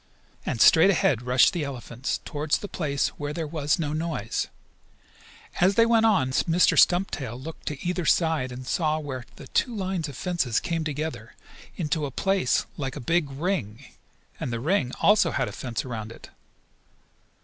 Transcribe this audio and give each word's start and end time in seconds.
And 0.47 0.59
straight 0.59 0.89
ahead 0.89 1.21
rushed 1.21 1.53
the 1.53 1.63
elephants, 1.63 2.21
toward 2.25 2.49
the 2.53 2.67
place 2.67 3.09
where 3.19 3.33
there 3.33 3.45
was 3.45 3.77
no 3.77 3.93
noise. 3.93 4.47
As 5.59 5.75
they 5.75 5.85
went 5.85 6.07
on 6.07 6.31
Mr. 6.31 6.75
Stumptail 6.75 7.39
looked 7.39 7.67
to 7.67 7.87
either 7.87 8.03
side 8.07 8.51
and 8.51 8.65
saw 8.65 8.97
where 8.97 9.25
the 9.35 9.45
two 9.49 9.75
lines 9.75 10.09
of 10.09 10.17
fence 10.17 10.59
came 10.59 10.83
together 10.83 11.35
into 11.75 12.07
a 12.07 12.09
place 12.09 12.65
like 12.77 12.95
a 12.95 12.99
big 12.99 13.29
ring, 13.29 13.93
and 14.39 14.51
the 14.51 14.59
ring 14.59 14.91
also 15.01 15.29
had 15.29 15.47
a 15.47 15.51
fence 15.51 15.85
around 15.85 16.11
it. 16.11 16.31